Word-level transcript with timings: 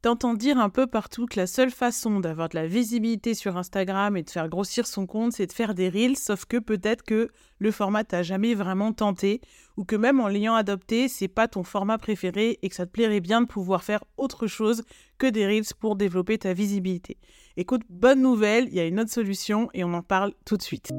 T'entends 0.00 0.34
dire 0.34 0.58
un 0.58 0.68
peu 0.70 0.86
partout 0.86 1.26
que 1.26 1.40
la 1.40 1.48
seule 1.48 1.72
façon 1.72 2.20
d'avoir 2.20 2.48
de 2.48 2.54
la 2.54 2.68
visibilité 2.68 3.34
sur 3.34 3.56
Instagram 3.56 4.16
et 4.16 4.22
de 4.22 4.30
faire 4.30 4.48
grossir 4.48 4.86
son 4.86 5.06
compte, 5.06 5.32
c'est 5.32 5.48
de 5.48 5.52
faire 5.52 5.74
des 5.74 5.88
reels, 5.88 6.16
sauf 6.16 6.44
que 6.44 6.56
peut-être 6.58 7.02
que 7.02 7.30
le 7.58 7.70
format 7.72 8.04
t'a 8.04 8.22
jamais 8.22 8.54
vraiment 8.54 8.92
tenté, 8.92 9.40
ou 9.78 9.84
que 9.84 9.94
même 9.94 10.18
en 10.18 10.26
l'ayant 10.26 10.56
adopté, 10.56 11.06
c'est 11.06 11.28
pas 11.28 11.46
ton 11.46 11.62
format 11.62 11.98
préféré 11.98 12.58
et 12.62 12.68
que 12.68 12.74
ça 12.74 12.84
te 12.84 12.90
plairait 12.90 13.20
bien 13.20 13.40
de 13.40 13.46
pouvoir 13.46 13.84
faire 13.84 14.02
autre 14.16 14.48
chose 14.48 14.82
que 15.18 15.28
des 15.28 15.46
reels 15.46 15.72
pour 15.78 15.94
développer 15.94 16.36
ta 16.36 16.52
visibilité. 16.52 17.16
Écoute, 17.56 17.82
bonne 17.88 18.22
nouvelle, 18.22 18.68
il 18.68 18.74
y 18.74 18.80
a 18.80 18.84
une 18.84 19.00
autre 19.00 19.10
solution 19.10 19.68
et 19.74 19.82
on 19.82 19.92
en 19.94 20.02
parle 20.02 20.32
tout 20.44 20.56
de 20.56 20.62
suite. 20.62 20.90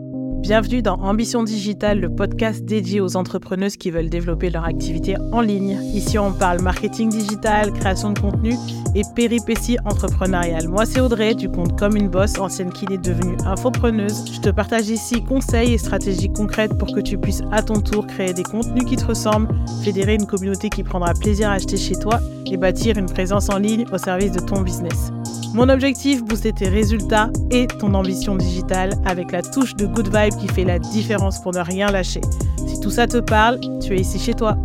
Bienvenue 0.41 0.81
dans 0.81 0.95
Ambition 0.95 1.43
Digitale, 1.43 1.99
le 1.99 2.13
podcast 2.13 2.65
dédié 2.65 2.99
aux 2.99 3.15
entrepreneuses 3.15 3.77
qui 3.77 3.91
veulent 3.91 4.09
développer 4.09 4.49
leur 4.49 4.65
activité 4.65 5.15
en 5.31 5.41
ligne. 5.41 5.79
Ici, 5.93 6.17
on 6.17 6.33
parle 6.33 6.61
marketing 6.61 7.09
digital, 7.09 7.71
création 7.71 8.11
de 8.11 8.19
contenu 8.19 8.55
et 8.95 9.03
péripéties 9.15 9.77
entrepreneuriales. 9.85 10.67
Moi, 10.67 10.85
c'est 10.85 10.99
Audrey, 10.99 11.33
du 11.33 11.49
compte 11.49 11.77
Comme 11.79 11.95
une 11.95 12.09
Bosse, 12.09 12.39
ancienne 12.39 12.73
kiné 12.73 12.97
devenue 12.97 13.37
infopreneuse. 13.45 14.25
Je 14.33 14.41
te 14.41 14.49
partage 14.49 14.89
ici 14.89 15.23
conseils 15.23 15.73
et 15.73 15.77
stratégies 15.77 16.31
concrètes 16.31 16.77
pour 16.77 16.93
que 16.93 16.99
tu 16.99 17.17
puisses 17.17 17.43
à 17.51 17.61
ton 17.61 17.81
tour 17.81 18.07
créer 18.07 18.33
des 18.33 18.43
contenus 18.69 18.89
qui 18.89 18.95
te 18.95 19.05
ressemblent, 19.05 19.49
fédérer 19.83 20.15
une 20.15 20.25
communauté 20.25 20.69
qui 20.69 20.83
prendra 20.83 21.13
plaisir 21.13 21.49
à 21.49 21.53
acheter 21.53 21.77
chez 21.77 21.95
toi 21.95 22.19
et 22.45 22.57
bâtir 22.57 22.97
une 22.97 23.07
présence 23.07 23.49
en 23.49 23.57
ligne 23.57 23.85
au 23.91 23.97
service 23.97 24.31
de 24.31 24.39
ton 24.39 24.61
business. 24.61 25.11
Mon 25.53 25.69
objectif, 25.69 26.23
booster 26.23 26.53
tes 26.53 26.67
résultats 26.67 27.31
et 27.49 27.65
ton 27.67 27.93
ambition 27.95 28.35
digitale 28.35 28.91
avec 29.05 29.31
la 29.31 29.41
touche 29.41 29.75
de 29.75 29.87
good 29.87 30.15
vibe 30.15 30.35
qui 30.39 30.47
fait 30.47 30.65
la 30.65 30.77
différence 30.77 31.41
pour 31.41 31.53
ne 31.53 31.59
rien 31.59 31.91
lâcher. 31.91 32.21
Si 32.67 32.79
tout 32.79 32.91
ça 32.91 33.07
te 33.07 33.17
parle, 33.17 33.59
tu 33.81 33.93
es 33.93 34.01
ici 34.01 34.19
chez 34.19 34.35
toi. 34.35 34.55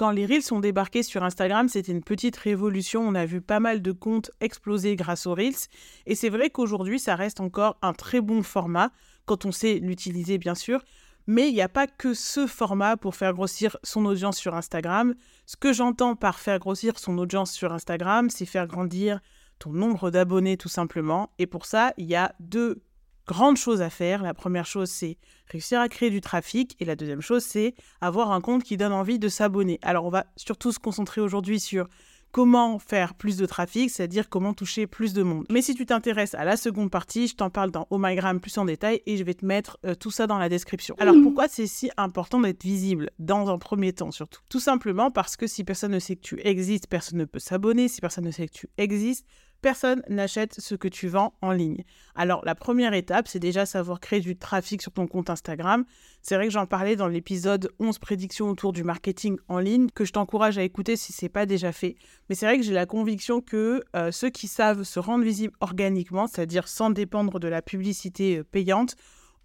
Quand 0.00 0.12
les 0.12 0.24
Reels 0.24 0.42
sont 0.42 0.60
débarqués 0.60 1.02
sur 1.02 1.24
Instagram, 1.24 1.68
c'était 1.68 1.92
une 1.92 2.02
petite 2.02 2.34
révolution. 2.38 3.06
On 3.06 3.14
a 3.14 3.26
vu 3.26 3.42
pas 3.42 3.60
mal 3.60 3.82
de 3.82 3.92
comptes 3.92 4.30
exploser 4.40 4.96
grâce 4.96 5.26
aux 5.26 5.34
Reels. 5.34 5.68
Et 6.06 6.14
c'est 6.14 6.30
vrai 6.30 6.48
qu'aujourd'hui, 6.48 6.98
ça 6.98 7.16
reste 7.16 7.38
encore 7.38 7.76
un 7.82 7.92
très 7.92 8.22
bon 8.22 8.42
format, 8.42 8.92
quand 9.26 9.44
on 9.44 9.52
sait 9.52 9.74
l'utiliser 9.74 10.38
bien 10.38 10.54
sûr. 10.54 10.82
Mais 11.26 11.48
il 11.50 11.52
n'y 11.52 11.60
a 11.60 11.68
pas 11.68 11.86
que 11.86 12.14
ce 12.14 12.46
format 12.46 12.96
pour 12.96 13.14
faire 13.14 13.34
grossir 13.34 13.76
son 13.82 14.06
audience 14.06 14.38
sur 14.38 14.54
Instagram. 14.54 15.14
Ce 15.44 15.58
que 15.58 15.74
j'entends 15.74 16.16
par 16.16 16.38
faire 16.38 16.60
grossir 16.60 16.98
son 16.98 17.18
audience 17.18 17.52
sur 17.52 17.70
Instagram, 17.70 18.30
c'est 18.30 18.46
faire 18.46 18.66
grandir 18.66 19.20
ton 19.58 19.70
nombre 19.70 20.10
d'abonnés 20.10 20.56
tout 20.56 20.70
simplement. 20.70 21.28
Et 21.38 21.46
pour 21.46 21.66
ça, 21.66 21.92
il 21.98 22.06
y 22.06 22.14
a 22.14 22.34
deux 22.40 22.82
grandes 23.30 23.56
choses 23.56 23.80
à 23.80 23.90
faire. 23.90 24.24
La 24.24 24.34
première 24.34 24.66
chose, 24.66 24.90
c'est 24.90 25.16
réussir 25.46 25.78
à 25.80 25.88
créer 25.88 26.10
du 26.10 26.20
trafic. 26.20 26.76
Et 26.80 26.84
la 26.84 26.96
deuxième 26.96 27.20
chose, 27.20 27.44
c'est 27.44 27.74
avoir 28.00 28.32
un 28.32 28.40
compte 28.40 28.64
qui 28.64 28.76
donne 28.76 28.92
envie 28.92 29.20
de 29.20 29.28
s'abonner. 29.28 29.78
Alors, 29.82 30.04
on 30.04 30.10
va 30.10 30.26
surtout 30.34 30.72
se 30.72 30.80
concentrer 30.80 31.20
aujourd'hui 31.20 31.60
sur 31.60 31.86
comment 32.32 32.80
faire 32.80 33.14
plus 33.14 33.36
de 33.36 33.46
trafic, 33.46 33.90
c'est-à-dire 33.90 34.28
comment 34.28 34.52
toucher 34.52 34.86
plus 34.88 35.12
de 35.12 35.22
monde. 35.22 35.46
Mais 35.48 35.62
si 35.62 35.74
tu 35.74 35.86
t'intéresses 35.86 36.34
à 36.34 36.44
la 36.44 36.56
seconde 36.56 36.90
partie, 36.90 37.28
je 37.28 37.36
t'en 37.36 37.50
parle 37.50 37.70
dans 37.70 37.86
Oh 37.90 37.98
My 37.98 38.16
Gram 38.16 38.40
plus 38.40 38.56
en 38.58 38.64
détail 38.64 39.00
et 39.06 39.16
je 39.16 39.24
vais 39.24 39.34
te 39.34 39.44
mettre 39.44 39.78
euh, 39.84 39.94
tout 39.94 40.10
ça 40.10 40.26
dans 40.26 40.38
la 40.38 40.48
description. 40.48 40.94
Alors 40.98 41.16
pourquoi 41.22 41.48
c'est 41.48 41.66
si 41.66 41.90
important 41.96 42.40
d'être 42.40 42.62
visible 42.62 43.10
dans 43.18 43.48
un 43.48 43.58
premier 43.58 43.92
temps 43.92 44.12
surtout? 44.12 44.40
Tout 44.48 44.60
simplement 44.60 45.10
parce 45.10 45.36
que 45.36 45.48
si 45.48 45.64
personne 45.64 45.92
ne 45.92 45.98
sait 45.98 46.14
que 46.14 46.22
tu 46.22 46.40
existes, 46.44 46.86
personne 46.88 47.18
ne 47.18 47.24
peut 47.24 47.40
s'abonner. 47.40 47.88
Si 47.88 48.00
personne 48.00 48.24
ne 48.26 48.30
sait 48.30 48.46
que 48.46 48.54
tu 48.54 48.68
existes, 48.78 49.26
personne 49.60 50.02
n'achète 50.08 50.60
ce 50.60 50.74
que 50.74 50.88
tu 50.88 51.08
vends 51.08 51.34
en 51.42 51.52
ligne. 51.52 51.84
Alors 52.14 52.44
la 52.44 52.54
première 52.54 52.94
étape, 52.94 53.28
c'est 53.28 53.38
déjà 53.38 53.66
savoir 53.66 54.00
créer 54.00 54.20
du 54.20 54.36
trafic 54.36 54.82
sur 54.82 54.92
ton 54.92 55.06
compte 55.06 55.30
Instagram. 55.30 55.84
C'est 56.22 56.34
vrai 56.34 56.46
que 56.46 56.52
j'en 56.52 56.66
parlais 56.66 56.96
dans 56.96 57.08
l'épisode 57.08 57.70
11 57.78 57.98
prédictions 57.98 58.48
autour 58.48 58.72
du 58.72 58.84
marketing 58.84 59.36
en 59.48 59.58
ligne, 59.58 59.88
que 59.94 60.04
je 60.04 60.12
t'encourage 60.12 60.58
à 60.58 60.62
écouter 60.62 60.96
si 60.96 61.12
ce 61.12 61.24
n'est 61.24 61.30
pas 61.30 61.46
déjà 61.46 61.72
fait. 61.72 61.96
Mais 62.28 62.34
c'est 62.34 62.46
vrai 62.46 62.58
que 62.58 62.64
j'ai 62.64 62.72
la 62.72 62.86
conviction 62.86 63.40
que 63.40 63.82
euh, 63.96 64.10
ceux 64.10 64.30
qui 64.30 64.48
savent 64.48 64.82
se 64.82 64.98
rendre 64.98 65.24
visibles 65.24 65.54
organiquement, 65.60 66.26
c'est-à-dire 66.26 66.68
sans 66.68 66.90
dépendre 66.90 67.40
de 67.40 67.48
la 67.48 67.62
publicité 67.62 68.38
euh, 68.38 68.44
payante, 68.44 68.96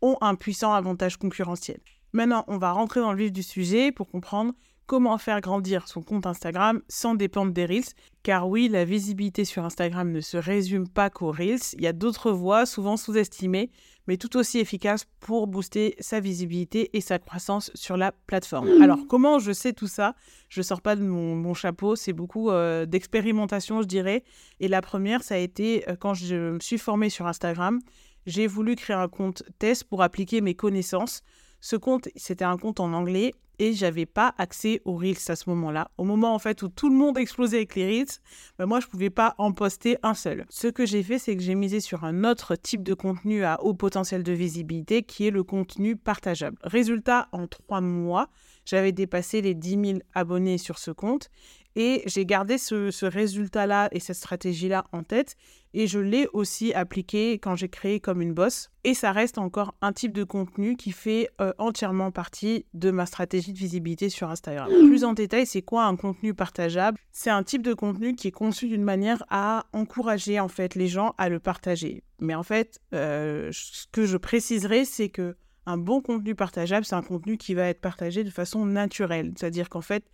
ont 0.01 0.17
un 0.21 0.35
puissant 0.35 0.73
avantage 0.73 1.17
concurrentiel. 1.17 1.79
Maintenant, 2.13 2.45
on 2.47 2.57
va 2.57 2.71
rentrer 2.71 2.99
dans 2.99 3.11
le 3.11 3.17
vif 3.17 3.31
du 3.31 3.43
sujet 3.43 3.91
pour 3.91 4.07
comprendre 4.07 4.53
comment 4.85 5.17
faire 5.17 5.41
grandir 5.41 5.87
son 5.87 6.01
compte 6.01 6.25
Instagram 6.25 6.81
sans 6.87 7.15
dépendre 7.15 7.51
des 7.51 7.65
Reels. 7.65 7.93
Car 8.23 8.47
oui, 8.47 8.67
la 8.69 8.85
visibilité 8.85 9.45
sur 9.45 9.63
Instagram 9.63 10.11
ne 10.11 10.21
se 10.21 10.37
résume 10.37 10.87
pas 10.87 11.09
qu'aux 11.09 11.31
Reels. 11.31 11.59
Il 11.73 11.81
y 11.81 11.87
a 11.87 11.93
d'autres 11.93 12.31
voies, 12.31 12.65
souvent 12.65 12.97
sous-estimées, 12.97 13.69
mais 14.07 14.17
tout 14.17 14.35
aussi 14.37 14.59
efficaces 14.59 15.05
pour 15.19 15.47
booster 15.47 15.95
sa 15.99 16.19
visibilité 16.19 16.95
et 16.97 17.01
sa 17.01 17.19
croissance 17.19 17.71
sur 17.75 17.97
la 17.97 18.11
plateforme. 18.11 18.81
Alors, 18.81 18.99
comment 19.07 19.39
je 19.39 19.51
sais 19.51 19.73
tout 19.73 19.87
ça? 19.87 20.15
Je 20.49 20.59
ne 20.59 20.63
sors 20.63 20.81
pas 20.81 20.95
de 20.95 21.03
mon, 21.03 21.53
chapeau, 21.53 21.95
c'est 21.95 22.13
beaucoup 22.13 22.49
euh, 22.49 22.85
d'expérimentation, 22.85 23.81
je 23.81 23.87
dirais. 23.87 24.23
Et 24.59 24.67
la 24.67 24.81
première, 24.81 25.23
ça 25.23 25.35
a 25.35 25.39
été 25.39 25.87
euh, 25.89 25.95
quand 25.95 26.13
je 26.13 26.53
me 26.53 26.59
suis 26.59 26.77
formée 26.77 27.09
sur 27.09 27.27
Instagram. 27.27 27.79
J'ai 28.25 28.47
voulu 28.47 28.75
créer 28.75 28.95
un 28.95 29.07
compte 29.07 29.43
test 29.59 29.83
pour 29.83 30.01
appliquer 30.01 30.41
mes 30.41 30.55
connaissances. 30.55 31.21
Ce 31.65 31.75
compte, 31.75 32.09
c'était 32.15 32.45
un 32.45 32.57
compte 32.57 32.79
en 32.79 32.93
anglais 32.93 33.33
et 33.57 33.73
j'avais 33.73 34.05
pas 34.05 34.35
accès 34.37 34.83
aux 34.85 34.97
Reels 34.97 35.17
à 35.29 35.35
ce 35.35 35.49
moment-là. 35.49 35.89
Au 35.97 36.03
moment 36.03 36.35
en 36.35 36.37
fait 36.37 36.61
où 36.61 36.67
tout 36.67 36.89
le 36.89 36.95
monde 36.95 37.17
explosait 37.17 37.57
avec 37.57 37.73
les 37.73 37.87
Reels, 37.87 38.19
ben 38.59 38.67
moi 38.67 38.79
je 38.79 38.85
pouvais 38.85 39.09
pas 39.09 39.33
en 39.39 39.51
poster 39.51 39.97
un 40.03 40.13
seul. 40.13 40.45
Ce 40.49 40.67
que 40.67 40.85
j'ai 40.85 41.01
fait, 41.01 41.17
c'est 41.17 41.35
que 41.35 41.41
j'ai 41.41 41.55
misé 41.55 41.79
sur 41.79 42.03
un 42.03 42.23
autre 42.23 42.55
type 42.55 42.83
de 42.83 42.93
contenu 42.93 43.43
à 43.43 43.63
haut 43.63 43.73
potentiel 43.73 44.21
de 44.21 44.31
visibilité 44.31 45.01
qui 45.01 45.25
est 45.25 45.31
le 45.31 45.41
contenu 45.41 45.95
partageable. 45.95 46.59
Résultat, 46.61 47.29
en 47.31 47.47
trois 47.47 47.81
mois, 47.81 48.29
j'avais 48.65 48.91
dépassé 48.91 49.41
les 49.41 49.55
10 49.55 49.69
000 49.69 49.99
abonnés 50.13 50.59
sur 50.59 50.77
ce 50.77 50.91
compte 50.91 51.31
et 51.75 52.03
j'ai 52.05 52.25
gardé 52.25 52.57
ce, 52.57 53.05
résultat-là 53.05 53.89
et 53.91 53.99
cette 53.99 54.15
stratégie-là 54.15 54.85
en 54.91 55.03
tête. 55.03 55.35
Et 55.73 55.87
je 55.87 55.99
l'ai 55.99 56.27
aussi 56.31 56.73
appliqué 56.73 57.33
quand 57.33 57.55
j'ai 57.57 57.67
créé 57.67 57.99
comme 57.99 58.21
une 58.21 58.33
bosse. 58.33 58.69
Et 58.85 58.93
ça 58.93 59.11
reste 59.11 59.37
encore 59.37 59.75
un 59.81 59.91
type 59.91 60.13
de 60.13 60.23
contenu 60.23 60.77
qui 60.77 60.91
fait 60.91 61.29
euh, 61.41 61.51
entièrement 61.57 62.11
partie 62.11 62.65
de 62.73 62.91
ma 62.91 63.05
stratégie 63.05 63.51
de 63.51 63.57
visibilité 63.57 64.07
sur 64.07 64.29
Instagram. 64.29 64.69
Plus 64.69 65.03
en 65.03 65.11
détail, 65.11 65.45
c'est 65.45 65.61
quoi 65.61 65.83
un 65.83 65.97
contenu 65.97 66.33
partageable? 66.33 66.97
C'est 67.11 67.29
un 67.29 67.43
type 67.43 67.61
de 67.61 67.73
contenu 67.73 68.15
qui 68.15 68.29
est 68.29 68.31
conçu 68.31 68.69
d'une 68.69 68.83
manière 68.83 69.25
à 69.29 69.65
encourager 69.73 70.39
en 70.39 70.47
fait 70.47 70.75
les 70.75 70.87
gens 70.87 71.13
à 71.17 71.27
le 71.27 71.39
partager. 71.39 72.03
Mais 72.19 72.35
en 72.35 72.43
fait, 72.43 72.79
euh, 72.93 73.49
ce 73.51 73.85
que 73.91 74.05
je 74.05 74.15
préciserai, 74.15 74.85
c'est 74.85 75.09
que 75.09 75.35
un 75.65 75.77
bon 75.77 76.01
contenu 76.01 76.35
partageable, 76.35 76.85
c'est 76.85 76.95
un 76.95 77.01
contenu 77.01 77.37
qui 77.37 77.53
va 77.53 77.67
être 77.67 77.81
partagé 77.81 78.23
de 78.23 78.29
façon 78.29 78.65
naturelle. 78.65 79.33
C'est-à-dire 79.35 79.67
qu'en 79.69 79.81
fait, 79.81 80.05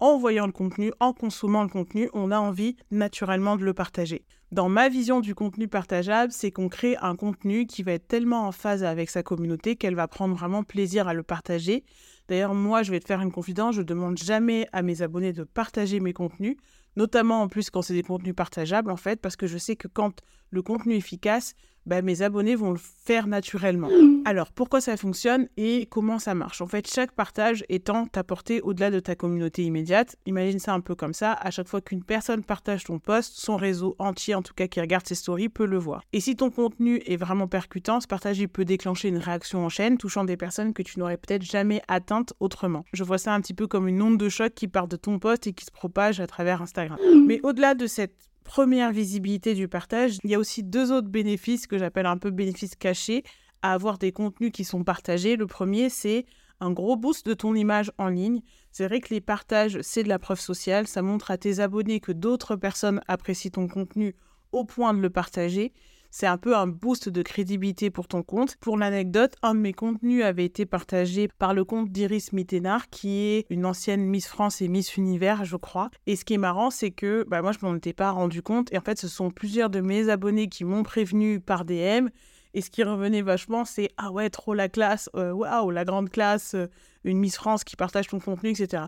en 0.00 0.18
voyant 0.18 0.46
le 0.46 0.52
contenu, 0.52 0.92
en 1.00 1.12
consommant 1.12 1.62
le 1.62 1.68
contenu, 1.68 2.08
on 2.12 2.30
a 2.30 2.38
envie 2.38 2.76
naturellement 2.90 3.56
de 3.56 3.64
le 3.64 3.74
partager. 3.74 4.24
Dans 4.50 4.70
ma 4.70 4.88
vision 4.88 5.20
du 5.20 5.34
contenu 5.34 5.68
partageable, 5.68 6.32
c'est 6.32 6.50
qu'on 6.50 6.70
crée 6.70 6.96
un 7.02 7.16
contenu 7.16 7.66
qui 7.66 7.82
va 7.82 7.92
être 7.92 8.08
tellement 8.08 8.46
en 8.46 8.52
phase 8.52 8.82
avec 8.82 9.10
sa 9.10 9.22
communauté 9.22 9.76
qu'elle 9.76 9.94
va 9.94 10.08
prendre 10.08 10.34
vraiment 10.34 10.62
plaisir 10.62 11.06
à 11.06 11.12
le 11.12 11.22
partager. 11.22 11.84
D'ailleurs, 12.28 12.54
moi, 12.54 12.82
je 12.82 12.90
vais 12.90 13.00
te 13.00 13.06
faire 13.06 13.20
une 13.20 13.32
confidence, 13.32 13.74
je 13.74 13.80
ne 13.80 13.86
demande 13.86 14.16
jamais 14.16 14.66
à 14.72 14.82
mes 14.82 15.02
abonnés 15.02 15.34
de 15.34 15.44
partager 15.44 16.00
mes 16.00 16.14
contenus, 16.14 16.56
notamment 16.96 17.42
en 17.42 17.48
plus 17.48 17.68
quand 17.68 17.82
c'est 17.82 17.92
des 17.92 18.02
contenus 18.02 18.34
partageables, 18.34 18.90
en 18.90 18.96
fait, 18.96 19.20
parce 19.20 19.36
que 19.36 19.46
je 19.46 19.58
sais 19.58 19.76
que 19.76 19.88
quand 19.88 20.22
le 20.50 20.62
contenu 20.62 20.94
est 20.94 20.98
efficace, 20.98 21.54
bah, 21.88 22.02
mes 22.02 22.20
abonnés 22.20 22.54
vont 22.54 22.72
le 22.72 22.78
faire 22.78 23.26
naturellement. 23.26 23.88
Alors, 24.26 24.52
pourquoi 24.52 24.82
ça 24.82 24.96
fonctionne 24.98 25.48
et 25.56 25.86
comment 25.86 26.18
ça 26.18 26.34
marche? 26.34 26.60
En 26.60 26.66
fait, 26.66 26.86
chaque 26.86 27.12
partage 27.12 27.64
étant 27.70 28.06
apporté 28.14 28.60
au-delà 28.60 28.90
de 28.90 29.00
ta 29.00 29.14
communauté 29.14 29.64
immédiate. 29.64 30.16
Imagine 30.26 30.58
ça 30.58 30.74
un 30.74 30.80
peu 30.80 30.94
comme 30.94 31.14
ça. 31.14 31.32
À 31.32 31.50
chaque 31.50 31.66
fois 31.66 31.80
qu'une 31.80 32.04
personne 32.04 32.44
partage 32.44 32.84
ton 32.84 32.98
post, 32.98 33.32
son 33.36 33.56
réseau 33.56 33.96
entier, 33.98 34.34
en 34.34 34.42
tout 34.42 34.52
cas 34.52 34.66
qui 34.66 34.82
regarde 34.82 35.06
ses 35.06 35.14
stories, 35.14 35.48
peut 35.48 35.64
le 35.64 35.78
voir. 35.78 36.02
Et 36.12 36.20
si 36.20 36.36
ton 36.36 36.50
contenu 36.50 37.00
est 37.06 37.16
vraiment 37.16 37.48
percutant, 37.48 38.00
ce 38.00 38.06
partage 38.06 38.38
il 38.38 38.48
peut 38.48 38.66
déclencher 38.66 39.08
une 39.08 39.16
réaction 39.16 39.64
en 39.64 39.70
chaîne, 39.70 39.96
touchant 39.96 40.24
des 40.24 40.36
personnes 40.36 40.74
que 40.74 40.82
tu 40.82 40.98
n'aurais 40.98 41.16
peut-être 41.16 41.42
jamais 41.42 41.80
atteintes 41.88 42.34
autrement. 42.38 42.84
Je 42.92 43.04
vois 43.04 43.18
ça 43.18 43.32
un 43.32 43.40
petit 43.40 43.54
peu 43.54 43.66
comme 43.66 43.88
une 43.88 44.02
onde 44.02 44.18
de 44.18 44.28
choc 44.28 44.52
qui 44.54 44.68
part 44.68 44.88
de 44.88 44.96
ton 44.96 45.18
post 45.18 45.46
et 45.46 45.54
qui 45.54 45.64
se 45.64 45.70
propage 45.70 46.20
à 46.20 46.26
travers 46.26 46.60
Instagram. 46.60 46.98
Mais 47.26 47.40
au-delà 47.42 47.74
de 47.74 47.86
cette 47.86 48.28
première 48.48 48.92
visibilité 48.92 49.54
du 49.54 49.68
partage, 49.68 50.16
il 50.24 50.30
y 50.30 50.34
a 50.34 50.38
aussi 50.38 50.64
deux 50.64 50.90
autres 50.90 51.08
bénéfices 51.08 51.66
que 51.66 51.76
j'appelle 51.76 52.06
un 52.06 52.16
peu 52.16 52.30
bénéfices 52.30 52.76
cachés 52.76 53.22
à 53.60 53.74
avoir 53.74 53.98
des 53.98 54.10
contenus 54.10 54.52
qui 54.52 54.64
sont 54.64 54.84
partagés. 54.84 55.36
Le 55.36 55.46
premier, 55.46 55.90
c'est 55.90 56.24
un 56.58 56.70
gros 56.70 56.96
boost 56.96 57.26
de 57.26 57.34
ton 57.34 57.54
image 57.54 57.92
en 57.98 58.08
ligne. 58.08 58.40
C'est 58.72 58.86
vrai 58.86 59.00
que 59.00 59.12
les 59.12 59.20
partages, 59.20 59.78
c'est 59.82 60.02
de 60.02 60.08
la 60.08 60.18
preuve 60.18 60.40
sociale. 60.40 60.86
Ça 60.86 61.02
montre 61.02 61.30
à 61.30 61.36
tes 61.36 61.60
abonnés 61.60 62.00
que 62.00 62.10
d'autres 62.10 62.56
personnes 62.56 63.02
apprécient 63.06 63.50
ton 63.50 63.68
contenu 63.68 64.16
au 64.52 64.64
point 64.64 64.94
de 64.94 65.00
le 65.00 65.10
partager. 65.10 65.74
C'est 66.10 66.26
un 66.26 66.38
peu 66.38 66.56
un 66.56 66.66
boost 66.66 67.08
de 67.10 67.22
crédibilité 67.22 67.90
pour 67.90 68.08
ton 68.08 68.22
compte. 68.22 68.56
Pour 68.56 68.78
l'anecdote, 68.78 69.34
un 69.42 69.54
de 69.54 69.60
mes 69.60 69.74
contenus 69.74 70.24
avait 70.24 70.46
été 70.46 70.64
partagé 70.64 71.28
par 71.38 71.52
le 71.52 71.64
compte 71.64 71.90
d'Iris 71.90 72.32
Mittenard, 72.32 72.88
qui 72.88 73.18
est 73.20 73.46
une 73.50 73.66
ancienne 73.66 74.04
Miss 74.04 74.26
France 74.26 74.62
et 74.62 74.68
Miss 74.68 74.96
Univers, 74.96 75.44
je 75.44 75.56
crois. 75.56 75.90
Et 76.06 76.16
ce 76.16 76.24
qui 76.24 76.34
est 76.34 76.38
marrant, 76.38 76.70
c'est 76.70 76.90
que 76.90 77.26
bah, 77.28 77.42
moi, 77.42 77.52
je 77.52 77.58
m'en 77.64 77.74
étais 77.74 77.92
pas 77.92 78.10
rendu 78.10 78.40
compte. 78.40 78.72
Et 78.72 78.78
en 78.78 78.80
fait, 78.80 78.98
ce 78.98 79.06
sont 79.06 79.30
plusieurs 79.30 79.68
de 79.68 79.80
mes 79.80 80.08
abonnés 80.08 80.48
qui 80.48 80.64
m'ont 80.64 80.82
prévenu 80.82 81.40
par 81.40 81.66
DM 81.66 82.08
Et 82.54 82.62
ce 82.62 82.70
qui 82.70 82.82
revenait 82.82 83.22
vachement, 83.22 83.66
c'est 83.66 83.90
ah 83.98 84.10
ouais, 84.10 84.30
trop 84.30 84.54
la 84.54 84.70
classe, 84.70 85.10
euh, 85.14 85.32
waouh, 85.32 85.70
la 85.70 85.84
grande 85.84 86.08
classe, 86.08 86.54
euh, 86.54 86.68
une 87.04 87.18
Miss 87.18 87.36
France 87.36 87.64
qui 87.64 87.76
partage 87.76 88.08
ton 88.08 88.18
contenu, 88.18 88.50
etc. 88.50 88.84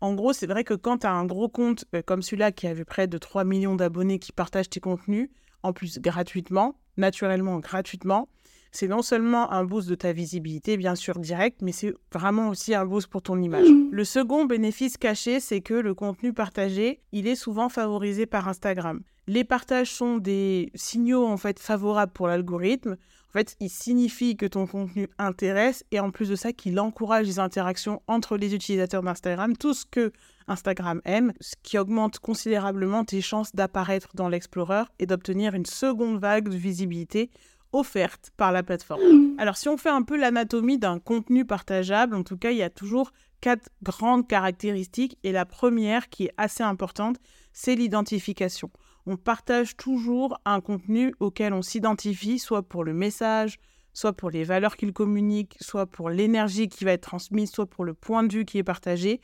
En 0.00 0.14
gros, 0.14 0.32
c'est 0.32 0.46
vrai 0.46 0.64
que 0.64 0.74
quand 0.74 0.98
tu 0.98 1.06
as 1.06 1.12
un 1.12 1.26
gros 1.26 1.48
compte 1.48 1.84
euh, 1.94 2.02
comme 2.02 2.22
celui-là 2.22 2.50
qui 2.50 2.66
avait 2.66 2.86
près 2.86 3.06
de 3.06 3.18
3 3.18 3.44
millions 3.44 3.76
d'abonnés 3.76 4.18
qui 4.18 4.32
partagent 4.32 4.70
tes 4.70 4.80
contenus, 4.80 5.28
en 5.62 5.72
plus 5.72 5.98
gratuitement, 5.98 6.76
naturellement 6.96 7.58
gratuitement, 7.58 8.28
c'est 8.72 8.88
non 8.88 9.02
seulement 9.02 9.52
un 9.52 9.64
boost 9.64 9.88
de 9.88 9.94
ta 9.94 10.12
visibilité, 10.12 10.78
bien 10.78 10.94
sûr, 10.94 11.18
direct, 11.18 11.60
mais 11.60 11.72
c'est 11.72 11.94
vraiment 12.10 12.48
aussi 12.48 12.74
un 12.74 12.86
boost 12.86 13.06
pour 13.08 13.20
ton 13.20 13.40
image. 13.40 13.68
Le 13.90 14.04
second 14.04 14.46
bénéfice 14.46 14.96
caché, 14.96 15.40
c'est 15.40 15.60
que 15.60 15.74
le 15.74 15.94
contenu 15.94 16.32
partagé, 16.32 17.02
il 17.12 17.26
est 17.26 17.34
souvent 17.34 17.68
favorisé 17.68 18.24
par 18.24 18.48
Instagram. 18.48 19.00
Les 19.32 19.44
partages 19.44 19.90
sont 19.90 20.18
des 20.18 20.70
signaux 20.74 21.24
en 21.24 21.38
fait 21.38 21.58
favorables 21.58 22.12
pour 22.12 22.26
l'algorithme. 22.26 22.98
En 23.30 23.32
fait, 23.32 23.56
il 23.60 23.70
signifie 23.70 24.36
que 24.36 24.44
ton 24.44 24.66
contenu 24.66 25.08
intéresse 25.16 25.86
et 25.90 26.00
en 26.00 26.10
plus 26.10 26.28
de 26.28 26.36
ça, 26.36 26.52
qu'il 26.52 26.78
encourage 26.78 27.24
les 27.24 27.38
interactions 27.38 28.02
entre 28.06 28.36
les 28.36 28.54
utilisateurs 28.54 29.02
d'Instagram, 29.02 29.56
tout 29.56 29.72
ce 29.72 29.86
que 29.86 30.12
Instagram 30.48 31.00
aime, 31.06 31.32
ce 31.40 31.54
qui 31.62 31.78
augmente 31.78 32.18
considérablement 32.18 33.06
tes 33.06 33.22
chances 33.22 33.54
d'apparaître 33.54 34.10
dans 34.12 34.28
l'Explorer 34.28 34.82
et 34.98 35.06
d'obtenir 35.06 35.54
une 35.54 35.64
seconde 35.64 36.20
vague 36.20 36.50
de 36.50 36.56
visibilité 36.58 37.30
offerte 37.72 38.32
par 38.36 38.52
la 38.52 38.62
plateforme. 38.62 39.34
Alors 39.38 39.56
si 39.56 39.70
on 39.70 39.78
fait 39.78 39.88
un 39.88 40.02
peu 40.02 40.18
l'anatomie 40.18 40.76
d'un 40.76 40.98
contenu 40.98 41.46
partageable, 41.46 42.16
en 42.16 42.22
tout 42.22 42.36
cas, 42.36 42.50
il 42.50 42.58
y 42.58 42.62
a 42.62 42.68
toujours 42.68 43.12
quatre 43.40 43.70
grandes 43.82 44.28
caractéristiques 44.28 45.16
et 45.24 45.32
la 45.32 45.46
première 45.46 46.10
qui 46.10 46.24
est 46.24 46.34
assez 46.36 46.62
importante, 46.62 47.16
c'est 47.54 47.76
l'identification. 47.76 48.70
On 49.06 49.16
partage 49.16 49.76
toujours 49.76 50.38
un 50.44 50.60
contenu 50.60 51.14
auquel 51.18 51.52
on 51.52 51.62
s'identifie, 51.62 52.38
soit 52.38 52.62
pour 52.62 52.84
le 52.84 52.94
message, 52.94 53.58
soit 53.92 54.12
pour 54.12 54.30
les 54.30 54.44
valeurs 54.44 54.76
qu'il 54.76 54.92
communique, 54.92 55.56
soit 55.60 55.86
pour 55.86 56.08
l'énergie 56.08 56.68
qui 56.68 56.84
va 56.84 56.92
être 56.92 57.02
transmise, 57.02 57.50
soit 57.50 57.66
pour 57.66 57.84
le 57.84 57.94
point 57.94 58.22
de 58.22 58.32
vue 58.32 58.44
qui 58.44 58.58
est 58.58 58.64
partagé. 58.64 59.20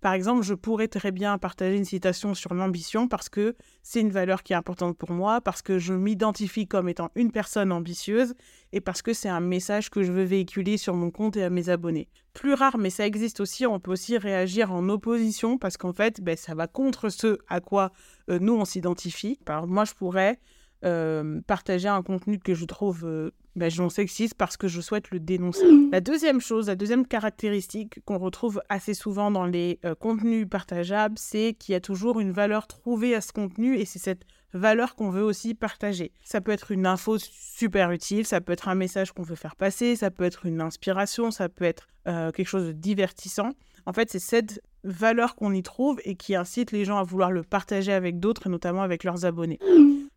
Par 0.00 0.14
exemple, 0.14 0.42
je 0.42 0.54
pourrais 0.54 0.88
très 0.88 1.10
bien 1.10 1.36
partager 1.36 1.76
une 1.76 1.84
citation 1.84 2.34
sur 2.34 2.54
l'ambition 2.54 3.06
parce 3.06 3.28
que 3.28 3.54
c'est 3.82 4.00
une 4.00 4.10
valeur 4.10 4.42
qui 4.42 4.54
est 4.54 4.56
importante 4.56 4.96
pour 4.96 5.10
moi, 5.10 5.40
parce 5.40 5.60
que 5.60 5.78
je 5.78 5.92
m'identifie 5.92 6.66
comme 6.66 6.88
étant 6.88 7.10
une 7.14 7.30
personne 7.30 7.70
ambitieuse 7.70 8.34
et 8.72 8.80
parce 8.80 9.02
que 9.02 9.12
c'est 9.12 9.28
un 9.28 9.40
message 9.40 9.90
que 9.90 10.02
je 10.02 10.12
veux 10.12 10.24
véhiculer 10.24 10.78
sur 10.78 10.94
mon 10.94 11.10
compte 11.10 11.36
et 11.36 11.44
à 11.44 11.50
mes 11.50 11.68
abonnés. 11.68 12.08
Plus 12.32 12.54
rare, 12.54 12.78
mais 12.78 12.90
ça 12.90 13.06
existe 13.06 13.40
aussi, 13.40 13.66
on 13.66 13.80
peut 13.80 13.92
aussi 13.92 14.16
réagir 14.16 14.72
en 14.72 14.88
opposition 14.88 15.58
parce 15.58 15.76
qu'en 15.76 15.92
fait, 15.92 16.20
ben, 16.20 16.36
ça 16.36 16.54
va 16.54 16.66
contre 16.66 17.08
ce 17.10 17.38
à 17.48 17.60
quoi 17.60 17.90
euh, 18.30 18.38
nous 18.38 18.54
on 18.54 18.64
s'identifie. 18.64 19.38
moi, 19.66 19.84
je 19.84 19.92
pourrais 19.92 20.38
euh, 20.82 21.42
partager 21.46 21.88
un 21.88 22.02
contenu 22.02 22.38
que 22.38 22.54
je 22.54 22.64
trouve 22.64 23.04
euh, 23.04 23.32
ben, 23.54 23.70
non 23.76 23.90
sexiste 23.90 24.34
parce 24.34 24.56
que 24.56 24.66
je 24.66 24.80
souhaite 24.80 25.10
le 25.10 25.20
dénoncer. 25.20 25.66
La 25.92 26.00
deuxième 26.00 26.40
chose, 26.40 26.68
la 26.68 26.74
deuxième 26.74 27.06
caractéristique 27.06 28.02
qu'on 28.06 28.16
retrouve 28.16 28.62
assez 28.70 28.94
souvent 28.94 29.30
dans 29.30 29.44
les 29.44 29.78
euh, 29.84 29.94
contenus 29.94 30.46
partageables, 30.48 31.18
c'est 31.18 31.54
qu'il 31.58 31.74
y 31.74 31.76
a 31.76 31.80
toujours 31.80 32.18
une 32.18 32.32
valeur 32.32 32.66
trouvée 32.66 33.14
à 33.14 33.20
ce 33.20 33.32
contenu 33.32 33.76
et 33.76 33.84
c'est 33.84 33.98
cette 33.98 34.22
valeur 34.54 34.94
qu'on 34.94 35.10
veut 35.10 35.22
aussi 35.22 35.54
partager. 35.54 36.12
Ça 36.22 36.40
peut 36.40 36.52
être 36.52 36.72
une 36.72 36.86
info 36.86 37.18
super 37.18 37.90
utile, 37.90 38.24
ça 38.24 38.40
peut 38.40 38.52
être 38.54 38.68
un 38.68 38.74
message 38.74 39.12
qu'on 39.12 39.22
veut 39.22 39.36
faire 39.36 39.56
passer, 39.56 39.96
ça 39.96 40.10
peut 40.10 40.24
être 40.24 40.46
une 40.46 40.62
inspiration, 40.62 41.30
ça 41.30 41.50
peut 41.50 41.66
être 41.66 41.88
quelque 42.04 42.48
chose 42.48 42.66
de 42.66 42.72
divertissant. 42.72 43.50
En 43.86 43.92
fait, 43.92 44.10
c'est 44.10 44.18
cette 44.18 44.60
valeur 44.82 45.36
qu'on 45.36 45.52
y 45.52 45.62
trouve 45.62 46.00
et 46.04 46.16
qui 46.16 46.34
incite 46.34 46.72
les 46.72 46.84
gens 46.84 46.98
à 46.98 47.04
vouloir 47.04 47.30
le 47.30 47.42
partager 47.42 47.92
avec 47.92 48.18
d'autres 48.18 48.46
et 48.46 48.50
notamment 48.50 48.82
avec 48.82 49.04
leurs 49.04 49.24
abonnés. 49.24 49.60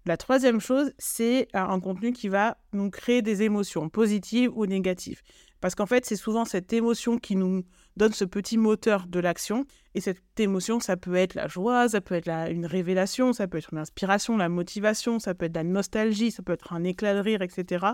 La 0.05 0.17
troisième 0.17 0.59
chose, 0.59 0.91
c'est 0.97 1.47
un 1.53 1.79
contenu 1.79 2.11
qui 2.11 2.27
va 2.27 2.57
nous 2.73 2.89
créer 2.89 3.21
des 3.21 3.44
émotions 3.44 3.88
positives 3.88 4.51
ou 4.53 4.65
négatives. 4.65 5.21
Parce 5.61 5.75
qu'en 5.75 5.85
fait, 5.85 6.05
c'est 6.05 6.17
souvent 6.17 6.44
cette 6.44 6.73
émotion 6.73 7.17
qui 7.17 7.38
nous 7.38 7.63
donne 7.95 8.11
ce 8.11 8.25
petit 8.25 8.57
moteur 8.57 9.05
de 9.07 9.21
l'action. 9.21 9.65
Et 9.95 10.01
cette 10.01 10.21
émotion, 10.38 10.81
ça 10.81 10.97
peut 10.97 11.15
être 11.15 11.35
la 11.35 11.47
joie, 11.47 11.88
ça 11.88 12.01
peut 12.01 12.15
être 12.15 12.27
une 12.51 12.65
révélation, 12.65 13.31
ça 13.31 13.47
peut 13.47 13.59
être 13.59 13.71
une 13.71 13.77
inspiration, 13.77 14.35
la 14.35 14.50
motivation, 14.50 15.19
ça 15.19 15.33
peut 15.33 15.45
être 15.45 15.55
la 15.55 15.63
nostalgie, 15.63 16.31
ça 16.31 16.44
peut 16.44 16.51
être 16.51 16.73
un 16.73 16.83
éclat 16.83 17.13
de 17.13 17.19
rire, 17.19 17.41
etc. 17.41 17.85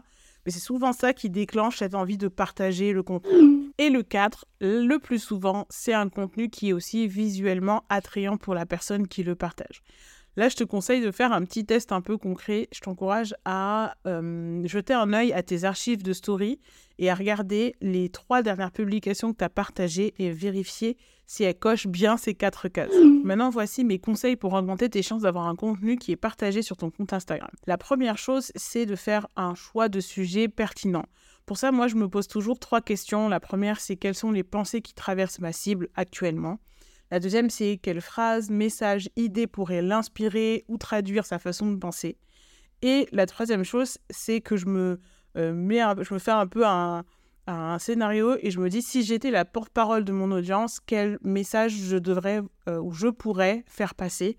Mais 0.45 0.51
c'est 0.51 0.59
souvent 0.59 0.93
ça 0.93 1.13
qui 1.13 1.29
déclenche 1.29 1.77
cette 1.77 1.93
envie 1.93 2.17
de 2.17 2.27
partager 2.27 2.91
le 2.91 3.03
contenu. 3.03 3.71
Et 3.77 3.91
le 3.91 4.01
4, 4.01 4.45
le 4.61 4.97
plus 4.97 5.19
souvent, 5.19 5.67
c'est 5.69 5.93
un 5.93 6.09
contenu 6.09 6.49
qui 6.49 6.69
est 6.69 6.73
aussi 6.73 7.07
visuellement 7.07 7.83
attrayant 7.89 8.37
pour 8.37 8.55
la 8.55 8.65
personne 8.65 9.07
qui 9.07 9.21
le 9.21 9.35
partage. 9.35 9.83
Là, 10.39 10.47
je 10.47 10.55
te 10.55 10.63
conseille 10.63 11.01
de 11.01 11.11
faire 11.11 11.33
un 11.33 11.43
petit 11.43 11.65
test 11.65 11.91
un 11.91 11.99
peu 11.99 12.17
concret. 12.17 12.69
Je 12.71 12.79
t'encourage 12.79 13.35
à 13.43 13.97
euh, 14.07 14.65
jeter 14.65 14.93
un 14.93 15.11
œil 15.11 15.33
à 15.33 15.43
tes 15.43 15.65
archives 15.65 16.01
de 16.01 16.13
story 16.13 16.61
et 16.97 17.09
à 17.09 17.15
regarder 17.15 17.75
les 17.81 18.07
trois 18.07 18.41
dernières 18.41 18.71
publications 18.71 19.33
que 19.33 19.39
tu 19.39 19.43
as 19.43 19.49
partagées 19.49 20.13
et 20.17 20.31
vérifier 20.31 20.95
si 21.27 21.43
elles 21.43 21.59
cochent 21.59 21.87
bien 21.87 22.15
ces 22.15 22.35
quatre 22.35 22.69
cases. 22.69 22.93
Maintenant, 23.25 23.49
voici 23.49 23.83
mes 23.83 23.99
conseils 23.99 24.37
pour 24.37 24.53
augmenter 24.53 24.89
tes 24.89 25.01
chances 25.01 25.23
d'avoir 25.23 25.45
un 25.45 25.57
contenu 25.57 25.97
qui 25.97 26.13
est 26.13 26.15
partagé 26.15 26.61
sur 26.61 26.77
ton 26.77 26.89
compte 26.89 27.11
Instagram. 27.11 27.51
La 27.67 27.77
première 27.77 28.17
chose, 28.17 28.53
c'est 28.55 28.85
de 28.85 28.95
faire 28.95 29.27
un 29.35 29.55
choix 29.55 29.89
de 29.89 29.99
sujet 29.99 30.47
pertinent. 30.47 31.03
Pour 31.47 31.57
ça, 31.57 31.73
moi, 31.73 31.89
je 31.89 31.95
me 31.95 32.07
pose 32.07 32.29
toujours 32.29 32.59
trois 32.59 32.79
questions. 32.79 33.27
La 33.27 33.41
première, 33.41 33.81
c'est 33.81 33.97
quelles 33.97 34.15
sont 34.15 34.31
les 34.31 34.43
pensées 34.43 34.81
qui 34.81 34.93
traversent 34.93 35.39
ma 35.39 35.51
cible 35.51 35.89
actuellement? 35.95 36.59
La 37.11 37.19
deuxième, 37.19 37.49
c'est 37.49 37.79
quelle 37.81 38.01
phrase, 38.01 38.49
message, 38.49 39.09
idée 39.15 39.47
pourrait 39.47 39.81
l'inspirer 39.81 40.63
ou 40.67 40.77
traduire 40.77 41.25
sa 41.25 41.39
façon 41.39 41.71
de 41.71 41.77
penser. 41.77 42.17
Et 42.81 43.07
la 43.11 43.25
troisième 43.25 43.63
chose, 43.63 43.97
c'est 44.09 44.41
que 44.41 44.55
je 44.55 44.67
me, 44.67 44.99
euh, 45.35 46.19
fais 46.19 46.31
un 46.31 46.47
peu 46.47 46.65
un, 46.65 47.03
scénario 47.79 48.37
et 48.41 48.51
je 48.51 48.59
me 48.59 48.69
dis 48.69 48.83
si 48.83 49.01
j'étais 49.01 49.31
la 49.31 49.43
porte-parole 49.43 50.05
de 50.05 50.11
mon 50.11 50.31
audience, 50.31 50.79
quel 50.85 51.17
message 51.23 51.71
je 51.71 51.97
devrais 51.97 52.41
euh, 52.67 52.77
ou 52.79 52.91
je 52.91 53.07
pourrais 53.07 53.63
faire 53.65 53.95
passer? 53.95 54.37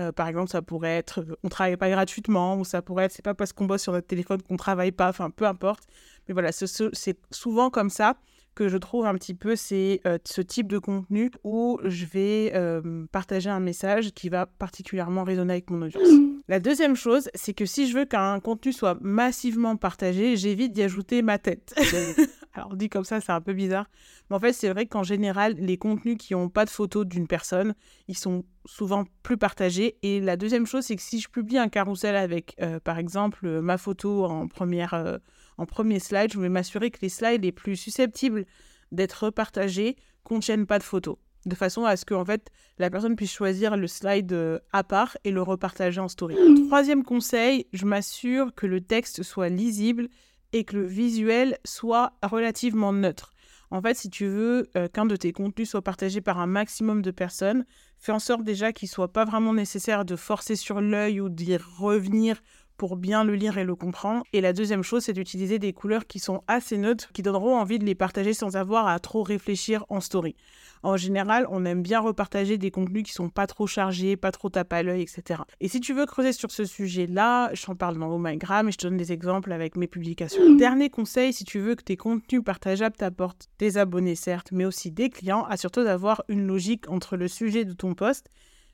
Euh, 0.00 0.10
par 0.10 0.26
exemple, 0.26 0.50
ça 0.50 0.60
pourrait 0.60 0.96
être 0.96 1.24
on 1.44 1.48
travaille 1.48 1.76
pas 1.76 1.88
gratuitement 1.88 2.56
ou 2.56 2.64
ça 2.64 2.82
pourrait 2.82 3.04
être 3.04 3.12
c'est 3.12 3.24
pas 3.24 3.34
parce 3.34 3.52
qu'on 3.52 3.66
bosse 3.66 3.82
sur 3.82 3.92
notre 3.92 4.08
téléphone 4.08 4.42
qu'on 4.42 4.56
travaille 4.56 4.90
pas, 4.90 5.08
enfin 5.08 5.30
peu 5.30 5.46
importe. 5.46 5.84
Mais 6.26 6.32
voilà, 6.32 6.50
c'est 6.50 7.18
souvent 7.30 7.70
comme 7.70 7.90
ça 7.90 8.16
que 8.58 8.68
je 8.68 8.76
trouve 8.76 9.06
un 9.06 9.14
petit 9.14 9.34
peu, 9.34 9.54
c'est 9.54 10.00
euh, 10.04 10.18
ce 10.24 10.40
type 10.40 10.66
de 10.66 10.78
contenu 10.78 11.30
où 11.44 11.78
je 11.84 12.04
vais 12.06 12.50
euh, 12.56 13.06
partager 13.12 13.48
un 13.48 13.60
message 13.60 14.10
qui 14.10 14.28
va 14.28 14.46
particulièrement 14.46 15.22
résonner 15.22 15.52
avec 15.52 15.70
mon 15.70 15.82
audience. 15.82 16.08
La 16.48 16.58
deuxième 16.58 16.96
chose, 16.96 17.28
c'est 17.34 17.54
que 17.54 17.66
si 17.66 17.86
je 17.86 17.96
veux 17.96 18.04
qu'un 18.04 18.40
contenu 18.40 18.72
soit 18.72 18.98
massivement 19.00 19.76
partagé, 19.76 20.36
j'évite 20.36 20.72
d'y 20.72 20.82
ajouter 20.82 21.22
ma 21.22 21.38
tête. 21.38 21.72
Alors 22.54 22.76
dit 22.76 22.88
comme 22.88 23.04
ça, 23.04 23.20
c'est 23.20 23.32
un 23.32 23.40
peu 23.40 23.52
bizarre. 23.52 23.88
Mais 24.28 24.36
en 24.36 24.40
fait, 24.40 24.52
c'est 24.52 24.70
vrai 24.70 24.86
qu'en 24.86 25.02
général, 25.02 25.54
les 25.58 25.76
contenus 25.76 26.16
qui 26.18 26.34
n'ont 26.34 26.48
pas 26.48 26.64
de 26.64 26.70
photo 26.70 27.04
d'une 27.04 27.26
personne, 27.26 27.74
ils 28.08 28.16
sont 28.16 28.44
souvent 28.64 29.04
plus 29.22 29.36
partagés. 29.36 29.96
Et 30.02 30.20
la 30.20 30.36
deuxième 30.36 30.66
chose, 30.66 30.84
c'est 30.84 30.96
que 30.96 31.02
si 31.02 31.20
je 31.20 31.28
publie 31.28 31.58
un 31.58 31.68
carrousel 31.68 32.16
avec, 32.16 32.54
euh, 32.60 32.80
par 32.80 32.98
exemple, 32.98 33.60
ma 33.60 33.78
photo 33.78 34.24
en 34.24 34.48
première 34.48 35.20
en 35.58 35.66
premier 35.66 35.98
slide, 35.98 36.32
je 36.32 36.40
vais 36.40 36.48
m'assurer 36.48 36.90
que 36.90 37.00
les 37.02 37.08
slides 37.08 37.42
les 37.42 37.52
plus 37.52 37.76
susceptibles 37.76 38.46
d'être 38.92 39.30
partagés 39.30 39.96
contiennent 40.22 40.66
pas 40.66 40.78
de 40.78 40.84
photos, 40.84 41.16
de 41.46 41.54
façon 41.54 41.84
à 41.84 41.96
ce 41.96 42.04
que 42.04 42.14
en 42.14 42.24
fait 42.24 42.50
la 42.78 42.90
personne 42.90 43.16
puisse 43.16 43.32
choisir 43.32 43.76
le 43.76 43.86
slide 43.86 44.32
euh, 44.32 44.58
à 44.72 44.84
part 44.84 45.18
et 45.24 45.30
le 45.30 45.42
repartager 45.42 46.00
en 46.00 46.08
story. 46.08 46.36
Troisième 46.68 47.02
conseil, 47.02 47.66
je 47.72 47.84
m'assure 47.84 48.54
que 48.54 48.66
le 48.66 48.80
texte 48.80 49.22
soit 49.22 49.48
lisible 49.48 50.08
et 50.52 50.64
que 50.64 50.76
le 50.76 50.86
visuel 50.86 51.58
soit 51.64 52.12
relativement 52.22 52.92
neutre. 52.92 53.32
En 53.70 53.82
fait, 53.82 53.94
si 53.94 54.08
tu 54.08 54.26
veux 54.26 54.70
euh, 54.76 54.88
qu'un 54.88 55.04
de 55.04 55.16
tes 55.16 55.32
contenus 55.32 55.70
soit 55.70 55.82
partagé 55.82 56.20
par 56.20 56.38
un 56.38 56.46
maximum 56.46 57.02
de 57.02 57.10
personnes, 57.10 57.66
fais 57.98 58.12
en 58.12 58.18
sorte 58.18 58.42
déjà 58.42 58.72
qu'il 58.72 58.88
soit 58.88 59.12
pas 59.12 59.26
vraiment 59.26 59.52
nécessaire 59.52 60.04
de 60.04 60.16
forcer 60.16 60.56
sur 60.56 60.80
l'œil 60.80 61.20
ou 61.20 61.28
d'y 61.28 61.56
revenir 61.56 62.42
pour 62.78 62.96
bien 62.96 63.24
le 63.24 63.34
lire 63.34 63.58
et 63.58 63.64
le 63.64 63.74
comprendre. 63.74 64.24
Et 64.32 64.40
la 64.40 64.54
deuxième 64.54 64.82
chose, 64.82 65.02
c'est 65.02 65.12
d'utiliser 65.12 65.58
des 65.58 65.74
couleurs 65.74 66.06
qui 66.06 66.20
sont 66.20 66.42
assez 66.46 66.78
neutres, 66.78 67.10
qui 67.12 67.22
donneront 67.22 67.58
envie 67.58 67.78
de 67.78 67.84
les 67.84 67.94
partager 67.94 68.32
sans 68.32 68.56
avoir 68.56 68.86
à 68.86 68.98
trop 69.00 69.22
réfléchir 69.22 69.84
en 69.90 70.00
story. 70.00 70.36
En 70.82 70.96
général, 70.96 71.46
on 71.50 71.64
aime 71.64 71.82
bien 71.82 72.00
repartager 72.00 72.56
des 72.56 72.70
contenus 72.70 73.02
qui 73.02 73.12
sont 73.12 73.30
pas 73.30 73.48
trop 73.48 73.66
chargés, 73.66 74.16
pas 74.16 74.30
trop 74.30 74.48
tape 74.48 74.72
à 74.72 74.82
l'œil, 74.82 75.02
etc. 75.02 75.42
Et 75.60 75.68
si 75.68 75.80
tu 75.80 75.92
veux 75.92 76.06
creuser 76.06 76.32
sur 76.32 76.52
ce 76.52 76.64
sujet-là, 76.64 77.50
j'en 77.52 77.74
parle 77.74 77.98
dans 77.98 78.12
Omagram 78.12 78.68
et 78.68 78.72
je 78.72 78.78
te 78.78 78.86
donne 78.86 78.96
des 78.96 79.12
exemples 79.12 79.52
avec 79.52 79.76
mes 79.76 79.88
publications. 79.88 80.54
Dernier 80.54 80.88
conseil, 80.88 81.32
si 81.32 81.44
tu 81.44 81.58
veux 81.58 81.74
que 81.74 81.82
tes 81.82 81.96
contenus 81.96 82.44
partageables 82.44 82.96
t'apportent 82.96 83.48
des 83.58 83.76
abonnés 83.76 84.14
certes, 84.14 84.50
mais 84.52 84.64
aussi 84.64 84.92
des 84.92 85.10
clients, 85.10 85.44
assure-toi 85.44 85.82
d'avoir 85.82 86.22
une 86.28 86.46
logique 86.46 86.88
entre 86.88 87.16
le 87.16 87.26
sujet 87.26 87.64
de 87.64 87.72
ton 87.72 87.94
poste 87.94 88.30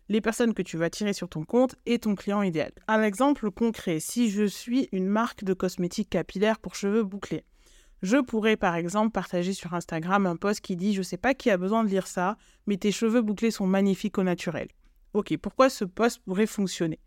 les 0.09 0.21
personnes 0.21 0.55
que 0.55 0.63
tu 0.63 0.77
vas 0.77 0.91
tirer 0.91 1.13
sur 1.13 1.29
ton 1.29 1.45
compte 1.45 1.77
et 1.87 1.99
ton 1.99 2.15
client 2.15 2.43
idéal. 2.43 2.73
Un 2.89 3.03
exemple 3.03 3.51
concret, 3.51 4.01
si 4.01 4.31
je 4.31 4.45
suis 4.45 4.89
une 4.93 5.07
marque 5.07 5.45
de 5.45 5.55
cosmétiques 5.55 6.11
capillaires 6.11 6.59
pour 6.59 6.75
cheveux 6.75 7.03
bouclés, 7.03 7.45
je 8.03 8.19
pourrais 8.19 8.57
par 8.57 8.75
exemple 8.75 9.13
partager 9.13 9.55
sur 9.55 9.73
Instagram 9.73 10.27
un 10.27 10.37
post 10.37 10.61
qui 10.61 10.77
dit 10.77 10.93
Je 10.93 11.01
sais 11.01 11.17
pas 11.17 11.33
qui 11.33 11.51
a 11.51 11.57
besoin 11.57 11.85
de 11.85 11.89
lire 11.89 12.07
ça, 12.07 12.37
mais 12.67 12.77
tes 12.77 12.93
cheveux 12.93 13.23
bouclés 13.23 13.51
sont 13.51 13.67
magnifiques 13.67 14.19
au 14.19 14.23
naturel. 14.23 14.69
Ok, 15.15 15.35
pourquoi 15.39 15.71
ce 15.71 15.85
post 15.85 16.21
pourrait 16.25 16.47
fonctionner? 16.47 17.01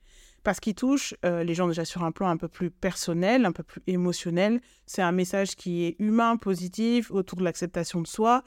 Parce 0.44 0.60
qu'il 0.60 0.76
touche 0.76 1.14
euh, 1.26 1.44
les 1.44 1.54
gens 1.54 1.68
déjà 1.68 1.86
sur 1.86 2.04
un 2.04 2.12
plan 2.12 2.30
un 2.30 2.38
peu 2.38 2.48
plus 2.48 2.72
personnel, 2.72 3.46
un 3.46 3.52
peu 3.52 3.64
plus 3.64 3.82
émotionnel. 3.86 4.62
C'est 4.86 5.02
un 5.02 5.12
message 5.12 5.56
qui 5.56 5.84
est 5.84 5.98
humain, 6.00 6.38
positif, 6.38 7.12
autour 7.12 7.38
de 7.38 7.44
l'acceptation 7.44 8.02
de 8.02 8.08
soi 8.08 8.44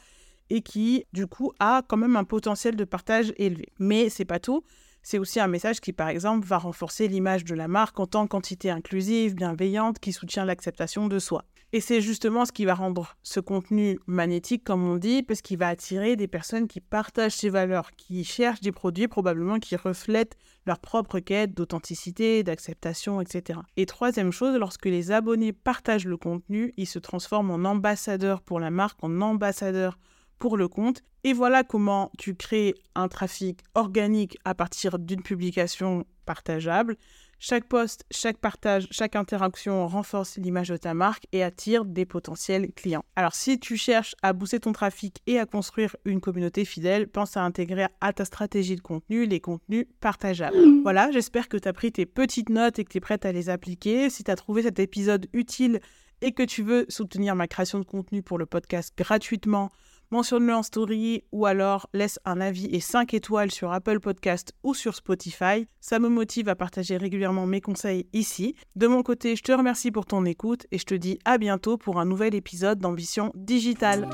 et 0.50 0.62
qui, 0.62 1.04
du 1.12 1.26
coup, 1.26 1.52
a 1.58 1.82
quand 1.88 1.96
même 1.96 2.16
un 2.16 2.24
potentiel 2.24 2.76
de 2.76 2.84
partage 2.84 3.32
élevé. 3.36 3.68
Mais 3.78 4.10
c'est 4.10 4.24
pas 4.24 4.40
tout. 4.40 4.62
C'est 5.02 5.18
aussi 5.18 5.40
un 5.40 5.46
message 5.46 5.80
qui, 5.80 5.92
par 5.92 6.08
exemple, 6.08 6.46
va 6.46 6.58
renforcer 6.58 7.08
l'image 7.08 7.44
de 7.44 7.54
la 7.54 7.68
marque 7.68 7.98
en 7.98 8.06
tant 8.06 8.26
qu'entité 8.26 8.70
inclusive, 8.70 9.34
bienveillante, 9.34 9.98
qui 9.98 10.12
soutient 10.12 10.44
l'acceptation 10.44 11.08
de 11.08 11.18
soi. 11.18 11.44
Et 11.72 11.80
c'est 11.80 12.00
justement 12.00 12.44
ce 12.44 12.50
qui 12.50 12.64
va 12.64 12.74
rendre 12.74 13.16
ce 13.22 13.38
contenu 13.38 14.00
magnétique, 14.08 14.64
comme 14.64 14.84
on 14.84 14.96
dit, 14.96 15.22
parce 15.22 15.40
qu'il 15.40 15.56
va 15.56 15.68
attirer 15.68 16.16
des 16.16 16.26
personnes 16.26 16.66
qui 16.66 16.80
partagent 16.80 17.36
ces 17.36 17.48
valeurs, 17.48 17.92
qui 17.92 18.24
cherchent 18.24 18.60
des 18.60 18.72
produits 18.72 19.06
probablement 19.06 19.60
qui 19.60 19.76
reflètent 19.76 20.36
leur 20.66 20.80
propre 20.80 21.20
quête 21.20 21.54
d'authenticité, 21.54 22.42
d'acceptation, 22.42 23.20
etc. 23.20 23.60
Et 23.76 23.86
troisième 23.86 24.32
chose, 24.32 24.56
lorsque 24.58 24.86
les 24.86 25.12
abonnés 25.12 25.52
partagent 25.52 26.06
le 26.06 26.16
contenu, 26.16 26.74
ils 26.76 26.86
se 26.86 26.98
transforment 26.98 27.52
en 27.52 27.64
ambassadeurs 27.64 28.42
pour 28.42 28.58
la 28.58 28.70
marque, 28.70 29.02
en 29.04 29.20
ambassadeurs 29.20 29.96
pour 30.40 30.56
le 30.56 30.66
compte. 30.66 31.02
Et 31.22 31.32
voilà 31.32 31.62
comment 31.62 32.10
tu 32.18 32.34
crées 32.34 32.74
un 32.96 33.06
trafic 33.06 33.60
organique 33.74 34.38
à 34.44 34.54
partir 34.54 34.98
d'une 34.98 35.22
publication 35.22 36.04
partageable. 36.26 36.96
Chaque 37.38 37.64
post, 37.64 38.04
chaque 38.10 38.36
partage, 38.38 38.86
chaque 38.90 39.16
interaction 39.16 39.86
renforce 39.86 40.36
l'image 40.36 40.68
de 40.68 40.76
ta 40.76 40.92
marque 40.92 41.26
et 41.32 41.42
attire 41.42 41.84
des 41.86 42.04
potentiels 42.04 42.70
clients. 42.72 43.04
Alors 43.16 43.34
si 43.34 43.58
tu 43.58 43.76
cherches 43.78 44.14
à 44.22 44.34
booster 44.34 44.60
ton 44.60 44.72
trafic 44.72 45.22
et 45.26 45.38
à 45.38 45.46
construire 45.46 45.96
une 46.04 46.20
communauté 46.20 46.66
fidèle, 46.66 47.08
pense 47.08 47.38
à 47.38 47.42
intégrer 47.42 47.86
à 48.00 48.12
ta 48.12 48.24
stratégie 48.26 48.76
de 48.76 48.82
contenu 48.82 49.24
les 49.24 49.40
contenus 49.40 49.86
partageables. 50.00 50.56
Voilà, 50.82 51.10
j'espère 51.12 51.48
que 51.48 51.56
tu 51.56 51.68
as 51.68 51.72
pris 51.72 51.92
tes 51.92 52.04
petites 52.06 52.50
notes 52.50 52.78
et 52.78 52.84
que 52.84 52.90
tu 52.90 52.98
es 52.98 53.00
prête 53.00 53.24
à 53.24 53.32
les 53.32 53.48
appliquer. 53.48 54.10
Si 54.10 54.22
tu 54.22 54.30
as 54.30 54.36
trouvé 54.36 54.62
cet 54.62 54.78
épisode 54.78 55.26
utile 55.32 55.80
et 56.20 56.32
que 56.32 56.42
tu 56.42 56.62
veux 56.62 56.84
soutenir 56.88 57.34
ma 57.36 57.48
création 57.48 57.78
de 57.78 57.84
contenu 57.84 58.22
pour 58.22 58.36
le 58.36 58.44
podcast 58.44 58.92
gratuitement, 58.96 59.70
mentionne-le 60.10 60.54
en 60.54 60.62
story 60.62 61.24
ou 61.32 61.46
alors 61.46 61.88
laisse 61.92 62.18
un 62.24 62.40
avis 62.40 62.66
et 62.66 62.80
5 62.80 63.14
étoiles 63.14 63.50
sur 63.50 63.72
Apple 63.72 64.00
Podcast 64.00 64.52
ou 64.62 64.74
sur 64.74 64.94
Spotify. 64.94 65.66
Ça 65.80 65.98
me 65.98 66.08
motive 66.08 66.48
à 66.48 66.54
partager 66.54 66.96
régulièrement 66.96 67.46
mes 67.46 67.60
conseils 67.60 68.06
ici. 68.12 68.54
De 68.76 68.86
mon 68.86 69.02
côté, 69.02 69.36
je 69.36 69.42
te 69.42 69.52
remercie 69.52 69.90
pour 69.90 70.06
ton 70.06 70.24
écoute 70.24 70.66
et 70.70 70.78
je 70.78 70.84
te 70.84 70.94
dis 70.94 71.18
à 71.24 71.38
bientôt 71.38 71.76
pour 71.76 72.00
un 72.00 72.04
nouvel 72.04 72.34
épisode 72.34 72.78
d'Ambition 72.78 73.32
Digitale. 73.34 74.08